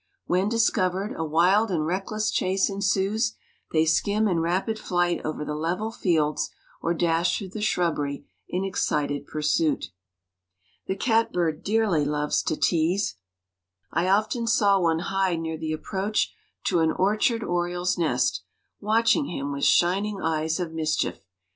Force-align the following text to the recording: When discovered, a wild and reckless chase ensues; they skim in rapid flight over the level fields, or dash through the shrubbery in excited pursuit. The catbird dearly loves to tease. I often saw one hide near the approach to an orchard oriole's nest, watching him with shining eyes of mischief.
When 0.25 0.49
discovered, 0.49 1.13
a 1.15 1.23
wild 1.23 1.69
and 1.69 1.85
reckless 1.85 2.31
chase 2.31 2.71
ensues; 2.71 3.35
they 3.71 3.85
skim 3.85 4.27
in 4.27 4.39
rapid 4.39 4.79
flight 4.79 5.21
over 5.23 5.45
the 5.45 5.53
level 5.53 5.91
fields, 5.91 6.49
or 6.81 6.95
dash 6.95 7.37
through 7.37 7.49
the 7.49 7.61
shrubbery 7.61 8.25
in 8.49 8.65
excited 8.65 9.27
pursuit. 9.27 9.91
The 10.87 10.95
catbird 10.95 11.63
dearly 11.63 12.03
loves 12.03 12.41
to 12.45 12.55
tease. 12.57 13.17
I 13.91 14.07
often 14.09 14.47
saw 14.47 14.79
one 14.81 14.97
hide 15.13 15.39
near 15.39 15.59
the 15.59 15.71
approach 15.71 16.33
to 16.63 16.79
an 16.79 16.91
orchard 16.91 17.43
oriole's 17.43 17.95
nest, 17.95 18.41
watching 18.79 19.27
him 19.27 19.51
with 19.51 19.65
shining 19.65 20.19
eyes 20.19 20.59
of 20.59 20.71
mischief. 20.73 21.27